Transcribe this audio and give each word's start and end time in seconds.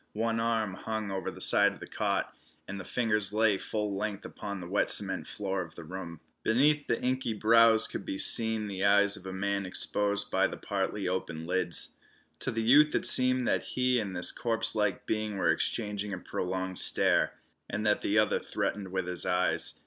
One 0.13 0.39
arm 0.39 0.73
hung 0.73 1.11
over 1.11 1.29
the 1.29 1.39
side 1.39 1.73
of 1.73 1.79
the 1.79 1.85
cot, 1.85 2.35
and 2.67 2.79
the 2.79 2.83
fingers 2.83 3.33
lay 3.33 3.59
full 3.59 3.95
length 3.95 4.25
upon 4.25 4.59
the 4.59 4.65
wet 4.65 4.89
cement 4.89 5.27
floor 5.27 5.61
of 5.61 5.75
the 5.75 5.83
room. 5.83 6.21
Beneath 6.41 6.87
the 6.87 6.99
inky 7.03 7.33
brows 7.35 7.87
could 7.87 8.03
be 8.03 8.17
seen 8.17 8.65
the 8.65 8.83
eyes 8.83 9.15
of 9.15 9.21
the 9.21 9.31
man 9.31 9.63
exposed 9.63 10.31
by 10.31 10.47
the 10.47 10.57
partly 10.57 11.07
opened 11.07 11.45
lids. 11.45 11.97
To 12.39 12.49
the 12.49 12.63
youth 12.63 12.95
it 12.95 13.05
seemed 13.05 13.47
that 13.47 13.61
he 13.77 13.99
and 13.99 14.15
this 14.15 14.31
corpse 14.31 14.73
like 14.73 15.05
being 15.05 15.37
were 15.37 15.51
exchanging 15.51 16.13
a 16.13 16.17
prolonged 16.17 16.79
stare, 16.79 17.33
and 17.69 17.85
that 17.85 18.01
the 18.01 18.17
other 18.17 18.39
threatened 18.39 18.87
with 18.91 19.05
his 19.07 19.27
eyes. 19.27 19.79